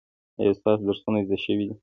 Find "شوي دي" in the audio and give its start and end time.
1.45-1.73